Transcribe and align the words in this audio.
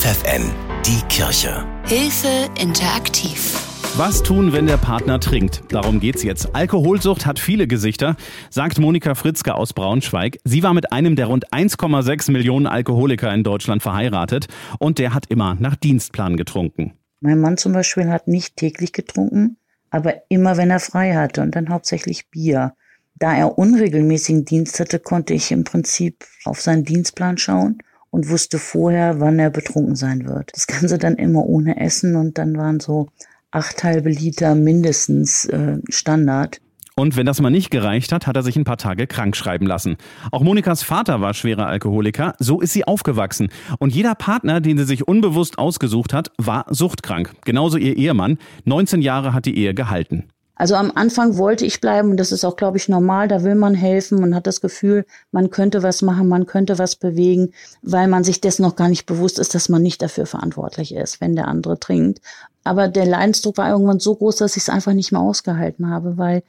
FFN, 0.00 0.50
die 0.86 1.02
Kirche. 1.14 1.66
Hilfe 1.84 2.48
interaktiv. 2.58 3.54
Was 3.98 4.22
tun, 4.22 4.54
wenn 4.54 4.66
der 4.66 4.78
Partner 4.78 5.20
trinkt? 5.20 5.62
Darum 5.68 6.00
geht's 6.00 6.22
jetzt. 6.22 6.54
Alkoholsucht 6.54 7.26
hat 7.26 7.38
viele 7.38 7.66
Gesichter, 7.66 8.16
sagt 8.48 8.78
Monika 8.78 9.14
Fritzke 9.14 9.54
aus 9.54 9.74
Braunschweig. 9.74 10.38
Sie 10.42 10.62
war 10.62 10.72
mit 10.72 10.90
einem 10.90 11.16
der 11.16 11.26
rund 11.26 11.52
1,6 11.52 12.30
Millionen 12.30 12.66
Alkoholiker 12.66 13.30
in 13.34 13.44
Deutschland 13.44 13.82
verheiratet 13.82 14.46
und 14.78 14.98
der 14.98 15.12
hat 15.12 15.26
immer 15.26 15.54
nach 15.60 15.76
Dienstplan 15.76 16.38
getrunken. 16.38 16.94
Mein 17.20 17.38
Mann 17.38 17.58
zum 17.58 17.74
Beispiel 17.74 18.08
hat 18.08 18.26
nicht 18.26 18.56
täglich 18.56 18.94
getrunken, 18.94 19.58
aber 19.90 20.14
immer 20.30 20.56
wenn 20.56 20.70
er 20.70 20.80
frei 20.80 21.14
hatte 21.14 21.42
und 21.42 21.54
dann 21.54 21.68
hauptsächlich 21.68 22.30
Bier. 22.30 22.72
Da 23.16 23.36
er 23.36 23.58
unregelmäßigen 23.58 24.46
Dienst 24.46 24.80
hatte, 24.80 24.98
konnte 24.98 25.34
ich 25.34 25.52
im 25.52 25.64
Prinzip 25.64 26.24
auf 26.46 26.62
seinen 26.62 26.86
Dienstplan 26.86 27.36
schauen 27.36 27.82
und 28.10 28.28
wusste 28.28 28.58
vorher, 28.58 29.20
wann 29.20 29.38
er 29.38 29.50
betrunken 29.50 29.96
sein 29.96 30.26
wird. 30.26 30.50
Das 30.54 30.66
Ganze 30.66 30.98
dann 30.98 31.16
immer 31.16 31.44
ohne 31.46 31.80
Essen 31.80 32.16
und 32.16 32.38
dann 32.38 32.56
waren 32.56 32.80
so 32.80 33.08
acht 33.50 33.82
halbe 33.84 34.10
Liter 34.10 34.54
mindestens 34.54 35.44
äh, 35.46 35.78
Standard. 35.88 36.60
Und 36.96 37.16
wenn 37.16 37.24
das 37.24 37.40
mal 37.40 37.50
nicht 37.50 37.70
gereicht 37.70 38.12
hat, 38.12 38.26
hat 38.26 38.36
er 38.36 38.42
sich 38.42 38.56
ein 38.56 38.64
paar 38.64 38.76
Tage 38.76 39.06
krank 39.06 39.34
schreiben 39.34 39.66
lassen. 39.66 39.96
Auch 40.32 40.42
Monikas 40.42 40.82
Vater 40.82 41.22
war 41.22 41.32
schwerer 41.32 41.66
Alkoholiker, 41.66 42.34
so 42.38 42.60
ist 42.60 42.74
sie 42.74 42.84
aufgewachsen. 42.84 43.48
Und 43.78 43.94
jeder 43.94 44.14
Partner, 44.14 44.60
den 44.60 44.76
sie 44.76 44.84
sich 44.84 45.08
unbewusst 45.08 45.58
ausgesucht 45.58 46.12
hat, 46.12 46.30
war 46.36 46.66
suchtkrank. 46.68 47.32
Genauso 47.44 47.78
ihr 47.78 47.96
Ehemann. 47.96 48.36
19 48.64 49.00
Jahre 49.00 49.32
hat 49.32 49.46
die 49.46 49.56
Ehe 49.56 49.72
gehalten. 49.72 50.24
Also 50.60 50.74
am 50.74 50.92
Anfang 50.94 51.38
wollte 51.38 51.64
ich 51.64 51.80
bleiben 51.80 52.10
und 52.10 52.18
das 52.18 52.32
ist 52.32 52.44
auch, 52.44 52.54
glaube 52.54 52.76
ich, 52.76 52.86
normal. 52.86 53.28
Da 53.28 53.44
will 53.44 53.54
man 53.54 53.72
helfen. 53.72 54.20
Man 54.20 54.34
hat 54.34 54.46
das 54.46 54.60
Gefühl, 54.60 55.06
man 55.32 55.48
könnte 55.48 55.82
was 55.82 56.02
machen, 56.02 56.28
man 56.28 56.44
könnte 56.44 56.78
was 56.78 56.96
bewegen, 56.96 57.54
weil 57.80 58.08
man 58.08 58.24
sich 58.24 58.42
dessen 58.42 58.60
noch 58.60 58.76
gar 58.76 58.90
nicht 58.90 59.06
bewusst 59.06 59.38
ist, 59.38 59.54
dass 59.54 59.70
man 59.70 59.80
nicht 59.80 60.02
dafür 60.02 60.26
verantwortlich 60.26 60.94
ist, 60.94 61.22
wenn 61.22 61.34
der 61.34 61.48
andere 61.48 61.80
trinkt. 61.80 62.20
Aber 62.62 62.88
der 62.88 63.06
Leidensdruck 63.06 63.56
war 63.56 63.70
irgendwann 63.70 64.00
so 64.00 64.14
groß, 64.14 64.36
dass 64.36 64.54
ich 64.58 64.64
es 64.64 64.68
einfach 64.68 64.92
nicht 64.92 65.12
mehr 65.12 65.22
ausgehalten 65.22 65.88
habe, 65.88 66.18
weil 66.18 66.42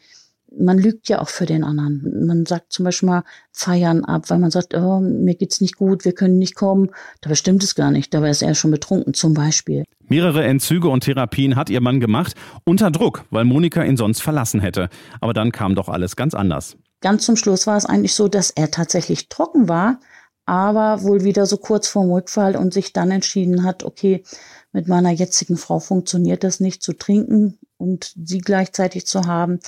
man 0.54 0.78
lügt 0.78 1.08
ja 1.08 1.22
auch 1.22 1.30
für 1.30 1.46
den 1.46 1.64
anderen. 1.64 2.26
Man 2.28 2.46
sagt 2.46 2.74
zum 2.74 2.84
Beispiel 2.84 3.08
mal 3.08 3.24
Feiern 3.54 4.04
ab, 4.04 4.30
weil 4.30 4.40
man 4.40 4.52
sagt, 4.52 4.74
oh, 4.74 5.00
mir 5.00 5.36
geht's 5.36 5.62
nicht 5.62 5.78
gut, 5.78 6.04
wir 6.04 6.12
können 6.12 6.38
nicht 6.38 6.56
kommen. 6.56 6.90
Dabei 7.22 7.36
stimmt 7.36 7.64
es 7.64 7.76
gar 7.76 7.92
nicht. 7.92 8.14
Dabei 8.14 8.32
ist 8.32 8.42
er 8.42 8.56
schon 8.56 8.72
betrunken, 8.72 9.14
zum 9.14 9.34
Beispiel. 9.34 9.86
Mehrere 10.12 10.44
Entzüge 10.44 10.90
und 10.90 11.06
Therapien 11.06 11.56
hat 11.56 11.70
ihr 11.70 11.80
Mann 11.80 12.02
gemacht, 12.02 12.36
unter 12.66 12.92
Druck, 12.92 13.24
weil 13.30 13.46
Monika 13.46 13.82
ihn 13.82 13.96
sonst 13.96 14.22
verlassen 14.22 14.60
hätte. 14.60 14.90
Aber 15.22 15.32
dann 15.32 15.54
kam 15.54 15.74
doch 15.74 15.88
alles 15.88 16.18
ganz 16.18 16.34
anders. 16.34 16.76
Ganz 17.00 17.26
zum 17.26 17.38
Schluss 17.38 17.66
war 17.66 17.78
es 17.78 17.86
eigentlich 17.86 18.14
so, 18.14 18.28
dass 18.28 18.52
er 18.52 18.72
tatsächlich 18.72 19.30
trocken 19.30 19.70
war, 19.70 20.02
aber 20.46 21.04
wohl 21.04 21.24
wieder 21.24 21.46
so 21.46 21.56
kurz 21.56 21.88
vorm 21.88 22.12
Rückfall 22.12 22.58
und 22.58 22.74
sich 22.74 22.92
dann 22.92 23.10
entschieden 23.10 23.64
hat, 23.64 23.86
okay, 23.86 24.26
mit 24.74 24.90
meiner 24.90 25.12
jetzigen 25.12 25.56
Frau 25.56 25.80
funktioniert 25.80 26.44
das 26.44 26.60
nicht 26.60 26.84
zu 26.84 26.92
trinken 26.92 27.58
und 27.82 28.14
sie 28.24 28.40
gleichzeitig 28.40 29.06
zu 29.06 29.26
haben, 29.26 29.60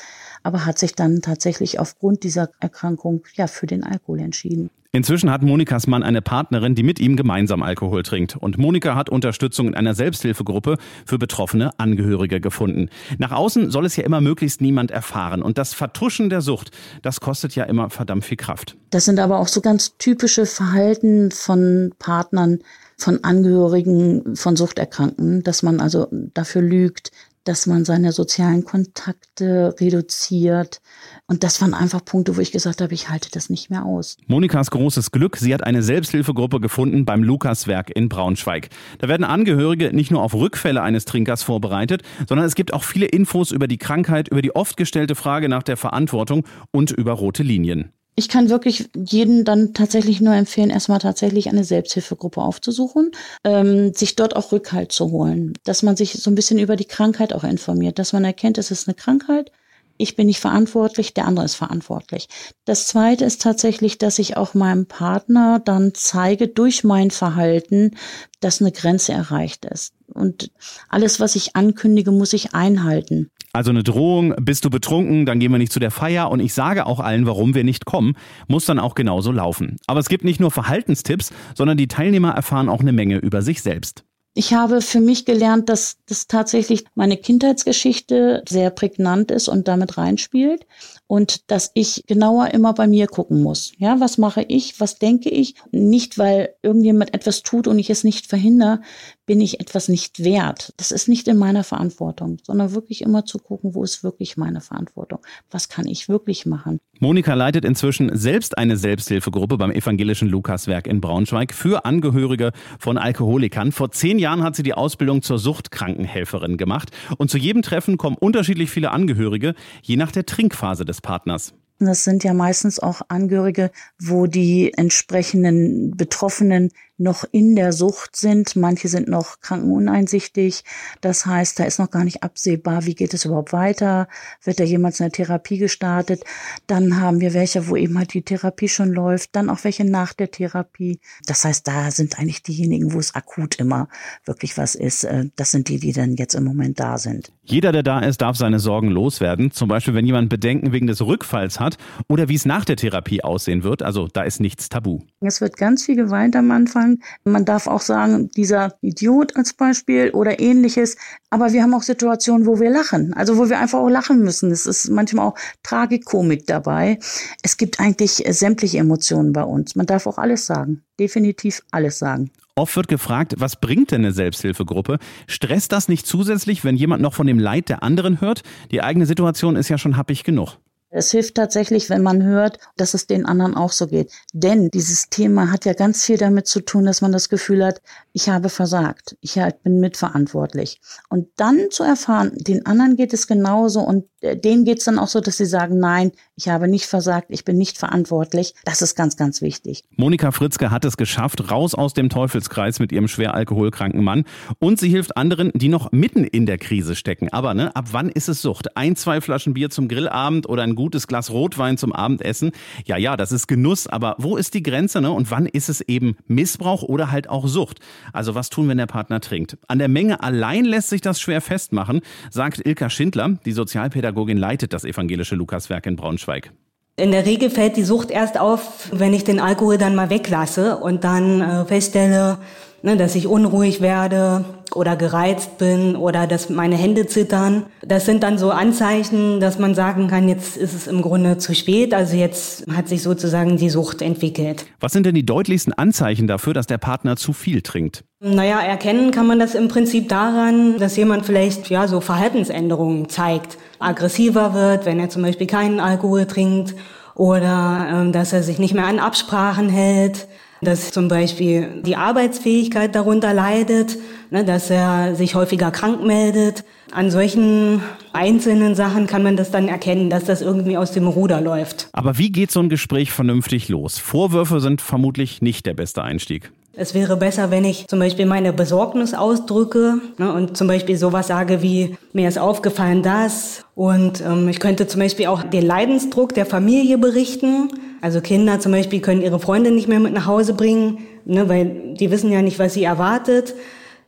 aber 0.43 0.65
hat 0.65 0.77
sich 0.77 0.93
dann 0.93 1.21
tatsächlich 1.21 1.79
aufgrund 1.79 2.23
dieser 2.23 2.49
Erkrankung 2.59 3.23
ja 3.33 3.47
für 3.47 3.65
den 3.65 3.83
Alkohol 3.83 4.19
entschieden. 4.19 4.69
Inzwischen 4.95 5.31
hat 5.31 5.41
Monikas 5.41 5.87
Mann 5.87 6.03
eine 6.03 6.21
Partnerin, 6.21 6.75
die 6.75 6.83
mit 6.83 6.99
ihm 6.99 7.15
gemeinsam 7.15 7.63
Alkohol 7.63 8.03
trinkt. 8.03 8.35
Und 8.35 8.59
Monika 8.59 8.95
hat 8.95 9.09
Unterstützung 9.09 9.69
in 9.69 9.73
einer 9.73 9.95
Selbsthilfegruppe 9.95 10.77
für 11.03 11.17
betroffene 11.17 11.71
Angehörige 11.79 12.39
gefunden. 12.39 12.89
Nach 13.17 13.31
außen 13.31 13.71
soll 13.71 13.87
es 13.87 13.95
ja 13.95 14.03
immer 14.03 14.21
möglichst 14.21 14.61
niemand 14.61 14.91
erfahren. 14.91 15.41
Und 15.41 15.57
das 15.57 15.73
Vertuschen 15.73 16.29
der 16.29 16.41
Sucht, 16.41 16.69
das 17.01 17.21
kostet 17.21 17.55
ja 17.55 17.63
immer 17.63 17.89
verdammt 17.89 18.23
viel 18.23 18.37
Kraft. 18.37 18.77
Das 18.91 19.05
sind 19.05 19.19
aber 19.19 19.39
auch 19.39 19.47
so 19.47 19.61
ganz 19.61 19.97
typische 19.97 20.45
Verhalten 20.45 21.31
von 21.31 21.95
Partnern, 21.97 22.59
von 22.95 23.23
Angehörigen 23.23 24.35
von 24.35 24.55
Suchterkrankten, 24.55 25.41
dass 25.41 25.63
man 25.63 25.79
also 25.79 26.07
dafür 26.11 26.61
lügt, 26.61 27.11
dass 27.43 27.67
man 27.67 27.85
seine 27.85 28.11
sozialen 28.11 28.63
Kontakte 28.63 29.75
reduziert. 29.79 30.81
Und 31.27 31.43
das 31.43 31.61
waren 31.61 31.73
einfach 31.73 32.03
Punkte, 32.03 32.37
wo 32.37 32.41
ich 32.41 32.51
gesagt 32.51 32.81
habe, 32.81 32.93
ich 32.93 33.09
halte 33.09 33.29
das 33.31 33.49
nicht 33.49 33.69
mehr 33.69 33.85
aus. 33.85 34.17
Monikas 34.27 34.71
großes 34.71 35.11
Glück, 35.11 35.37
sie 35.37 35.53
hat 35.53 35.63
eine 35.63 35.83
Selbsthilfegruppe 35.83 36.59
gefunden 36.59 37.05
beim 37.05 37.23
Lukaswerk 37.23 37.89
in 37.95 38.09
Braunschweig. 38.09 38.69
Da 38.99 39.07
werden 39.07 39.23
Angehörige 39.23 39.93
nicht 39.93 40.11
nur 40.11 40.21
auf 40.21 40.33
Rückfälle 40.33 40.81
eines 40.81 41.05
Trinkers 41.05 41.43
vorbereitet, 41.43 42.03
sondern 42.27 42.45
es 42.45 42.55
gibt 42.55 42.73
auch 42.73 42.83
viele 42.83 43.05
Infos 43.05 43.51
über 43.51 43.67
die 43.67 43.77
Krankheit, 43.77 44.29
über 44.29 44.41
die 44.41 44.55
oft 44.55 44.77
gestellte 44.77 45.15
Frage 45.15 45.49
nach 45.49 45.63
der 45.63 45.77
Verantwortung 45.77 46.45
und 46.71 46.91
über 46.91 47.13
rote 47.13 47.43
Linien 47.43 47.91
ich 48.15 48.29
kann 48.29 48.49
wirklich 48.49 48.89
jeden 48.95 49.43
dann 49.43 49.73
tatsächlich 49.73 50.21
nur 50.21 50.33
empfehlen, 50.33 50.69
erstmal 50.69 50.99
tatsächlich 50.99 51.49
eine 51.49 51.63
Selbsthilfegruppe 51.63 52.41
aufzusuchen, 52.41 53.11
ähm, 53.43 53.93
sich 53.93 54.15
dort 54.15 54.35
auch 54.35 54.51
Rückhalt 54.51 54.91
zu 54.91 55.11
holen, 55.11 55.53
dass 55.63 55.83
man 55.83 55.95
sich 55.95 56.13
so 56.13 56.29
ein 56.29 56.35
bisschen 56.35 56.59
über 56.59 56.75
die 56.75 56.85
Krankheit 56.85 57.33
auch 57.33 57.43
informiert, 57.43 57.99
dass 57.99 58.13
man 58.13 58.23
erkennt, 58.23 58.57
es 58.57 58.71
ist 58.71 58.87
eine 58.87 58.95
Krankheit, 58.95 59.51
ich 59.97 60.15
bin 60.15 60.27
nicht 60.27 60.39
verantwortlich, 60.39 61.13
der 61.13 61.25
andere 61.25 61.45
ist 61.45 61.55
verantwortlich. 61.55 62.27
Das 62.65 62.87
zweite 62.87 63.25
ist 63.25 63.41
tatsächlich, 63.41 63.97
dass 63.99 64.17
ich 64.19 64.37
auch 64.37 64.53
meinem 64.53 64.87
Partner 64.87 65.61
dann 65.63 65.91
zeige 65.93 66.47
durch 66.47 66.83
mein 66.83 67.11
Verhalten, 67.11 67.91
dass 68.39 68.59
eine 68.59 68.71
Grenze 68.71 69.13
erreicht 69.13 69.65
ist. 69.65 69.93
Und 70.11 70.51
alles, 70.89 71.19
was 71.19 71.35
ich 71.35 71.55
ankündige, 71.55 72.11
muss 72.11 72.33
ich 72.33 72.53
einhalten. 72.53 73.29
Also 73.55 73.69
eine 73.69 73.83
Drohung, 73.83 74.33
bist 74.41 74.65
du 74.65 74.71
betrunken, 74.71 75.27
dann 75.27 75.39
gehen 75.39 75.51
wir 75.51 75.59
nicht 75.59 75.71
zu 75.71 75.79
der 75.79 75.91
Feier 75.91 76.31
und 76.31 76.39
ich 76.39 76.55
sage 76.55 76.87
auch 76.87 76.99
allen, 76.99 77.27
warum 77.27 77.53
wir 77.53 77.63
nicht 77.63 77.85
kommen, 77.85 78.15
muss 78.47 78.65
dann 78.65 78.79
auch 78.79 78.95
genauso 78.95 79.31
laufen. 79.31 79.77
Aber 79.85 79.99
es 79.99 80.09
gibt 80.09 80.23
nicht 80.23 80.39
nur 80.39 80.49
Verhaltenstipps, 80.49 81.31
sondern 81.55 81.77
die 81.77 81.87
Teilnehmer 81.87 82.31
erfahren 82.31 82.67
auch 82.67 82.79
eine 82.79 82.93
Menge 82.93 83.17
über 83.17 83.43
sich 83.43 83.61
selbst. 83.61 84.05
Ich 84.35 84.55
habe 84.55 84.81
für 84.81 84.99
mich 84.99 85.25
gelernt, 85.25 85.69
dass 85.69 85.97
das 86.07 86.25
tatsächlich 86.25 86.85
meine 86.95 87.17
Kindheitsgeschichte 87.17 88.43
sehr 88.49 88.71
prägnant 88.71 89.29
ist 89.29 89.47
und 89.47 89.67
damit 89.67 89.99
reinspielt 89.99 90.65
und 91.05 91.51
dass 91.51 91.69
ich 91.75 92.03
genauer 92.07 92.47
immer 92.51 92.73
bei 92.73 92.87
mir 92.87 93.05
gucken 93.05 93.43
muss. 93.43 93.73
Ja, 93.77 93.99
was 93.99 94.17
mache 94.17 94.41
ich? 94.41 94.79
Was 94.79 94.97
denke 94.97 95.29
ich? 95.29 95.53
Nicht, 95.71 96.17
weil 96.17 96.55
irgendjemand 96.63 97.13
etwas 97.13 97.43
tut 97.43 97.67
und 97.67 97.77
ich 97.77 97.91
es 97.91 98.03
nicht 98.03 98.25
verhindere, 98.25 98.81
bin 99.25 99.39
ich 99.41 99.59
etwas 99.59 99.87
nicht 99.87 100.23
wert. 100.23 100.73
Das 100.77 100.91
ist 100.91 101.07
nicht 101.07 101.27
in 101.27 101.37
meiner 101.37 101.63
Verantwortung, 101.63 102.37
sondern 102.43 102.73
wirklich 102.73 103.01
immer 103.01 103.25
zu 103.25 103.37
gucken, 103.37 103.73
wo 103.73 103.83
ist 103.83 104.03
wirklich 104.03 104.37
meine 104.37 104.61
Verantwortung? 104.61 105.19
Was 105.49 105.69
kann 105.69 105.87
ich 105.87 106.09
wirklich 106.09 106.45
machen? 106.45 106.79
Monika 106.99 107.33
leitet 107.33 107.65
inzwischen 107.65 108.15
selbst 108.15 108.57
eine 108.57 108.77
Selbsthilfegruppe 108.77 109.57
beim 109.57 109.71
evangelischen 109.71 110.27
Lukaswerk 110.27 110.87
in 110.87 111.01
Braunschweig 111.01 111.53
für 111.53 111.85
Angehörige 111.85 112.51
von 112.79 112.97
Alkoholikern. 112.97 113.71
Vor 113.71 113.91
zehn 113.91 114.19
Jahren 114.19 114.43
hat 114.43 114.55
sie 114.55 114.63
die 114.63 114.73
Ausbildung 114.73 115.21
zur 115.21 115.39
Suchtkrankenhelferin 115.39 116.57
gemacht 116.57 116.91
und 117.17 117.29
zu 117.29 117.37
jedem 117.37 117.61
Treffen 117.61 117.97
kommen 117.97 118.17
unterschiedlich 118.17 118.69
viele 118.69 118.91
Angehörige, 118.91 119.55
je 119.81 119.97
nach 119.97 120.11
der 120.11 120.25
Trinkphase 120.25 120.85
des 120.85 121.01
Partners. 121.01 121.53
Das 121.79 122.03
sind 122.03 122.23
ja 122.23 122.33
meistens 122.33 122.79
auch 122.79 123.01
Angehörige, 123.09 123.71
wo 123.99 124.27
die 124.27 124.73
entsprechenden 124.73 125.97
Betroffenen 125.97 126.71
noch 127.03 127.25
in 127.31 127.55
der 127.55 127.73
Sucht 127.73 128.15
sind. 128.15 128.55
Manche 128.55 128.87
sind 128.87 129.07
noch 129.07 129.41
krankenuneinsichtig. 129.41 130.63
Das 131.01 131.25
heißt, 131.25 131.59
da 131.59 131.65
ist 131.65 131.79
noch 131.79 131.91
gar 131.91 132.03
nicht 132.03 132.23
absehbar, 132.23 132.85
wie 132.85 132.95
geht 132.95 133.13
es 133.13 133.25
überhaupt 133.25 133.53
weiter? 133.53 134.07
Wird 134.43 134.59
da 134.59 134.63
jemals 134.63 135.01
eine 135.01 135.11
Therapie 135.11 135.57
gestartet? 135.57 136.23
Dann 136.67 136.99
haben 136.99 137.19
wir 137.19 137.33
welche, 137.33 137.67
wo 137.67 137.75
eben 137.75 137.97
halt 137.97 138.13
die 138.13 138.23
Therapie 138.23 138.69
schon 138.69 138.91
läuft. 138.91 139.35
Dann 139.35 139.49
auch 139.49 139.63
welche 139.63 139.85
nach 139.85 140.13
der 140.13 140.31
Therapie. 140.31 140.99
Das 141.25 141.43
heißt, 141.45 141.67
da 141.67 141.91
sind 141.91 142.17
eigentlich 142.17 142.41
diejenigen, 142.41 142.93
wo 142.93 142.99
es 142.99 143.13
akut 143.13 143.55
immer 143.55 143.89
wirklich 144.25 144.57
was 144.57 144.75
ist. 144.75 145.03
Äh, 145.03 145.25
das 145.35 145.51
sind 145.51 145.67
die, 145.69 145.79
die 145.79 145.91
dann 145.91 146.15
jetzt 146.15 146.33
im 146.33 146.43
Moment 146.43 146.79
da 146.79 146.97
sind. 146.97 147.31
Jeder, 147.43 147.71
der 147.71 147.83
da 147.83 147.99
ist, 147.99 148.21
darf 148.21 148.37
seine 148.37 148.59
Sorgen 148.59 148.89
loswerden. 148.89 149.51
Zum 149.51 149.67
Beispiel, 149.67 149.93
wenn 149.93 150.05
jemand 150.05 150.29
Bedenken 150.29 150.71
wegen 150.71 150.87
des 150.87 151.05
Rückfalls 151.05 151.59
hat 151.59 151.77
oder 152.07 152.29
wie 152.29 152.35
es 152.35 152.45
nach 152.45 152.63
der 152.63 152.77
Therapie 152.77 153.23
aussehen 153.23 153.63
wird. 153.63 153.83
Also 153.83 154.07
da 154.07 154.23
ist 154.23 154.39
nichts 154.39 154.69
tabu. 154.69 155.01
Es 155.19 155.41
wird 155.41 155.57
ganz 155.57 155.85
viel 155.85 155.95
geweint 155.95 156.35
am 156.35 156.51
Anfang. 156.51 156.92
Man 157.23 157.45
darf 157.45 157.67
auch 157.67 157.81
sagen, 157.81 158.29
dieser 158.31 158.75
Idiot 158.81 159.35
als 159.35 159.53
Beispiel 159.53 160.11
oder 160.11 160.39
ähnliches. 160.39 160.97
Aber 161.29 161.53
wir 161.53 161.63
haben 161.63 161.73
auch 161.73 161.83
Situationen, 161.83 162.45
wo 162.45 162.59
wir 162.59 162.69
lachen. 162.69 163.13
Also 163.13 163.37
wo 163.37 163.49
wir 163.49 163.59
einfach 163.59 163.79
auch 163.79 163.89
lachen 163.89 164.19
müssen. 164.19 164.51
Es 164.51 164.65
ist 164.65 164.89
manchmal 164.89 165.27
auch 165.27 165.35
Tragikomik 165.63 166.47
dabei. 166.47 166.99
Es 167.41 167.57
gibt 167.57 167.79
eigentlich 167.79 168.23
sämtliche 168.29 168.79
Emotionen 168.79 169.33
bei 169.33 169.43
uns. 169.43 169.75
Man 169.75 169.85
darf 169.85 170.07
auch 170.07 170.17
alles 170.17 170.45
sagen. 170.45 170.83
Definitiv 170.99 171.61
alles 171.71 171.99
sagen. 171.99 172.31
Oft 172.55 172.75
wird 172.75 172.87
gefragt, 172.87 173.33
was 173.37 173.55
bringt 173.55 173.89
denn 173.91 174.01
eine 174.01 174.11
Selbsthilfegruppe? 174.11 174.99
Stresst 175.25 175.71
das 175.71 175.87
nicht 175.87 176.05
zusätzlich, 176.05 176.63
wenn 176.63 176.75
jemand 176.75 177.01
noch 177.01 177.15
von 177.15 177.25
dem 177.25 177.39
Leid 177.39 177.67
der 177.69 177.81
anderen 177.81 178.21
hört? 178.21 178.43
Die 178.71 178.83
eigene 178.83 179.07
Situation 179.07 179.55
ist 179.55 179.69
ja 179.69 179.79
schon 179.79 179.97
happig 179.97 180.23
genug. 180.23 180.57
Es 180.95 181.09
hilft 181.09 181.35
tatsächlich, 181.35 181.89
wenn 181.89 182.03
man 182.03 182.21
hört, 182.21 182.59
dass 182.77 182.93
es 182.93 183.07
den 183.07 183.25
anderen 183.25 183.55
auch 183.55 183.71
so 183.71 183.87
geht. 183.87 184.11
Denn 184.31 184.69
dieses 184.69 185.09
Thema 185.09 185.51
hat 185.51 185.65
ja 185.65 185.73
ganz 185.73 186.03
viel 186.03 186.17
damit 186.17 186.45
zu 186.47 186.61
tun, 186.61 186.85
dass 186.85 187.01
man 187.01 187.11
das 187.11 187.29
Gefühl 187.29 187.65
hat, 187.65 187.81
ich 188.13 188.29
habe 188.29 188.49
versagt, 188.49 189.17
ich 189.19 189.39
bin 189.63 189.79
mitverantwortlich. 189.79 190.79
Und 191.09 191.29
dann 191.35 191.71
zu 191.71 191.83
erfahren, 191.83 192.31
den 192.35 192.67
anderen 192.67 192.95
geht 192.95 193.11
es 193.11 193.25
genauso 193.25 193.81
und 193.81 194.05
denen 194.23 194.63
geht's 194.63 194.85
dann 194.85 194.99
auch 194.99 195.07
so, 195.07 195.19
dass 195.19 195.37
sie 195.37 195.45
sagen, 195.45 195.79
nein, 195.79 196.11
ich 196.35 196.47
habe 196.47 196.67
nicht 196.67 196.85
versagt, 196.85 197.27
ich 197.29 197.45
bin 197.45 197.57
nicht 197.57 197.77
verantwortlich. 197.77 198.55
Das 198.65 198.81
ist 198.81 198.95
ganz, 198.95 199.17
ganz 199.17 199.41
wichtig. 199.41 199.83
Monika 199.97 200.31
Fritzke 200.31 200.71
hat 200.71 200.85
es 200.85 200.97
geschafft, 200.97 201.51
raus 201.51 201.75
aus 201.75 201.93
dem 201.93 202.09
Teufelskreis 202.09 202.79
mit 202.79 202.91
ihrem 202.91 203.07
schwer 203.07 203.35
alkoholkranken 203.35 204.03
Mann. 204.03 204.23
Und 204.59 204.79
sie 204.79 204.89
hilft 204.89 205.17
anderen, 205.17 205.51
die 205.53 205.67
noch 205.67 205.91
mitten 205.91 206.23
in 206.23 206.45
der 206.45 206.57
Krise 206.57 206.95
stecken. 206.95 207.29
Aber 207.29 207.53
ne, 207.53 207.75
ab 207.75 207.89
wann 207.91 208.09
ist 208.09 208.29
es 208.29 208.41
Sucht? 208.41 208.77
Ein, 208.77 208.95
zwei 208.95 209.21
Flaschen 209.21 209.53
Bier 209.53 209.69
zum 209.69 209.87
Grillabend 209.87 210.47
oder 210.49 210.63
ein 210.63 210.75
gutes 210.75 211.07
Glas 211.07 211.29
Rotwein 211.29 211.77
zum 211.77 211.91
Abendessen? 211.93 212.51
Ja, 212.85 212.97
ja, 212.97 213.17
das 213.17 213.31
ist 213.31 213.47
Genuss. 213.47 213.87
Aber 213.87 214.15
wo 214.17 214.37
ist 214.37 214.53
die 214.53 214.63
Grenze? 214.63 215.01
Ne? 215.01 215.11
Und 215.11 215.29
wann 215.29 215.45
ist 215.45 215.69
es 215.69 215.81
eben 215.81 216.15
Missbrauch 216.27 216.81
oder 216.81 217.11
halt 217.11 217.29
auch 217.29 217.47
Sucht? 217.47 217.79
Also 218.13 218.35
was 218.35 218.49
tun, 218.49 218.69
wenn 218.69 218.77
der 218.77 218.87
Partner 218.87 219.19
trinkt? 219.19 219.57
An 219.67 219.79
der 219.79 219.89
Menge 219.89 220.23
allein 220.23 220.65
lässt 220.65 220.89
sich 220.89 221.01
das 221.01 221.19
schwer 221.19 221.41
festmachen, 221.41 222.01
sagt 222.31 222.65
Ilka 222.65 222.89
Schindler. 222.89 223.37
Die 223.45 223.51
Sozialpädagogin 223.51 224.12
leitet 224.37 224.73
das 224.73 224.85
evangelische 224.85 225.35
Lukaswerk 225.35 225.85
in 225.85 225.95
Braunschweig. 225.95 226.51
In 226.95 227.11
der 227.11 227.25
Regel 227.25 227.49
fällt 227.49 227.75
die 227.75 227.83
Sucht 227.83 228.11
erst 228.11 228.39
auf, 228.39 228.89
wenn 228.91 229.13
ich 229.13 229.23
den 229.23 229.39
Alkohol 229.39 229.79
dann 229.79 229.95
mal 229.95 230.11
weglasse 230.11 230.77
und 230.77 231.03
dann 231.03 231.41
äh, 231.41 231.65
feststelle, 231.65 232.37
ne, 232.83 232.97
dass 232.97 233.15
ich 233.15 233.25
unruhig 233.25 233.81
werde 233.81 234.45
oder 234.75 234.95
gereizt 234.95 235.57
bin 235.57 235.95
oder 235.95 236.27
dass 236.27 236.49
meine 236.49 236.75
Hände 236.75 237.07
zittern. 237.07 237.65
Das 237.81 238.05
sind 238.05 238.21
dann 238.21 238.37
so 238.37 238.51
Anzeichen, 238.51 239.39
dass 239.39 239.57
man 239.57 239.73
sagen 239.73 240.07
kann, 240.07 240.27
jetzt 240.29 240.57
ist 240.57 240.73
es 240.73 240.85
im 240.85 241.01
Grunde 241.01 241.37
zu 241.37 241.55
spät. 241.55 241.93
Also 241.93 242.15
jetzt 242.15 242.67
hat 242.71 242.87
sich 242.87 243.01
sozusagen 243.01 243.57
die 243.57 243.69
Sucht 243.69 244.01
entwickelt. 244.01 244.65
Was 244.79 244.93
sind 244.93 245.05
denn 245.05 245.15
die 245.15 245.25
deutlichsten 245.25 245.73
Anzeichen 245.73 246.27
dafür, 246.27 246.53
dass 246.53 246.67
der 246.67 246.77
Partner 246.77 247.15
zu 247.15 247.33
viel 247.33 247.61
trinkt? 247.61 248.03
Naja, 248.19 248.59
erkennen 248.59 249.11
kann 249.11 249.27
man 249.27 249.39
das 249.39 249.55
im 249.55 249.67
Prinzip 249.67 250.09
daran, 250.09 250.77
dass 250.77 250.95
jemand 250.95 251.25
vielleicht 251.25 251.69
ja 251.69 251.87
so 251.87 252.01
Verhaltensänderungen 252.01 253.09
zeigt, 253.09 253.57
aggressiver 253.83 254.53
wird, 254.53 254.85
wenn 254.85 254.99
er 254.99 255.09
zum 255.09 255.21
Beispiel 255.21 255.47
keinen 255.47 255.79
Alkohol 255.79 256.25
trinkt 256.25 256.75
oder 257.15 257.87
ähm, 257.91 258.11
dass 258.11 258.33
er 258.33 258.43
sich 258.43 258.59
nicht 258.59 258.73
mehr 258.73 258.87
an 258.87 258.99
Absprachen 258.99 259.69
hält, 259.69 260.27
dass 260.61 260.91
zum 260.91 261.07
Beispiel 261.07 261.81
die 261.85 261.95
Arbeitsfähigkeit 261.95 262.95
darunter 262.95 263.33
leidet, 263.33 263.97
ne, 264.31 264.43
dass 264.45 264.69
er 264.69 265.15
sich 265.15 265.35
häufiger 265.35 265.71
krank 265.71 266.03
meldet. 266.05 266.63
An 266.91 267.11
solchen 267.11 267.81
einzelnen 268.13 268.75
Sachen 268.75 269.07
kann 269.07 269.23
man 269.23 269.35
das 269.35 269.51
dann 269.51 269.67
erkennen, 269.67 270.09
dass 270.09 270.25
das 270.25 270.41
irgendwie 270.41 270.77
aus 270.77 270.91
dem 270.91 271.07
Ruder 271.07 271.41
läuft. 271.41 271.89
Aber 271.91 272.17
wie 272.17 272.31
geht 272.31 272.51
so 272.51 272.59
ein 272.59 272.69
Gespräch 272.69 273.11
vernünftig 273.11 273.69
los? 273.69 273.97
Vorwürfe 273.97 274.59
sind 274.59 274.81
vermutlich 274.81 275.41
nicht 275.41 275.65
der 275.65 275.73
beste 275.73 276.03
Einstieg. 276.03 276.51
Es 276.75 276.95
wäre 276.95 277.17
besser, 277.17 277.51
wenn 277.51 277.65
ich 277.65 277.87
zum 277.87 277.99
Beispiel 277.99 278.25
meine 278.25 278.51
Besorgnis 278.51 279.13
ausdrücke 279.13 279.99
ne, 280.17 280.33
und 280.33 280.57
zum 280.57 280.67
Beispiel 280.67 280.97
sowas 280.97 281.27
sage 281.27 281.61
wie, 281.61 281.97
mir 282.13 282.27
ist 282.27 282.39
aufgefallen 282.39 283.03
das. 283.03 283.63
Und 283.75 284.21
ähm, 284.21 284.49
ich 284.49 284.59
könnte 284.59 284.87
zum 284.87 284.99
Beispiel 284.99 285.27
auch 285.27 285.43
den 285.43 285.63
Leidensdruck 285.63 286.33
der 286.33 286.47
Familie 286.47 286.97
berichten. 286.97 287.69
Also 288.01 288.21
Kinder 288.21 288.59
zum 288.59 288.71
Beispiel 288.71 289.01
können 289.01 289.21
ihre 289.21 289.39
Freunde 289.39 289.69
nicht 289.69 289.87
mehr 289.87 289.99
mit 289.99 290.13
nach 290.13 290.25
Hause 290.25 290.55
bringen, 290.55 290.97
ne, 291.25 291.47
weil 291.47 291.93
die 291.93 292.09
wissen 292.09 292.31
ja 292.31 292.41
nicht, 292.41 292.57
was 292.57 292.73
sie 292.73 292.85
erwartet. 292.85 293.53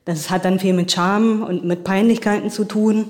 Das 0.06 0.32
hat 0.32 0.44
dann 0.44 0.58
viel 0.58 0.74
mit 0.74 0.92
Charme 0.92 1.44
und 1.44 1.66
mit 1.66 1.84
Peinlichkeiten 1.84 2.50
zu 2.50 2.64
tun. 2.64 3.06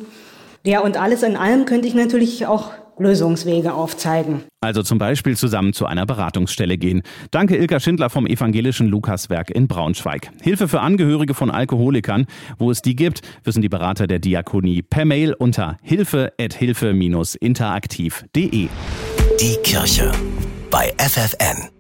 Ja, 0.66 0.82
und 0.82 1.00
alles 1.00 1.24
in 1.24 1.38
allem 1.38 1.64
könnte 1.64 1.88
ich 1.88 1.94
natürlich 1.94 2.46
auch 2.46 2.72
Lösungswege 2.98 3.74
aufzeigen. 3.74 4.44
Also 4.62 4.84
zum 4.84 4.98
Beispiel 4.98 5.38
zusammen 5.38 5.74
zu 5.74 5.86
einer 5.86 6.06
Beratungsstelle 6.06 6.78
gehen. 6.78 7.04
Danke 7.32 7.58
Ilka 7.58 7.80
Schindler 7.80 8.10
vom 8.10 8.26
evangelischen 8.26 8.88
Lukaswerk 8.88 9.52
in 9.52 9.68
Braunschweig. 9.68 10.32
Hilfe 10.42 10.68
für 10.68 10.82
Angehörige 10.82 11.34
von 11.34 11.50
Alkoholikern. 11.52 12.26
Wo 12.58 12.72
es 12.72 12.82
die 12.82 12.96
gibt, 12.96 13.22
wissen 13.44 13.62
die 13.62 13.70
Berater 13.70 14.08
der 14.08 14.20
Diakonie 14.20 14.82
per 14.82 15.06
Mail 15.06 15.34
unter 15.34 15.78
hilfe-interaktiv.de. 15.84 18.68
Die 19.40 19.56
Kirche 19.64 20.12
bei 20.72 20.92
FFN. 20.98 21.75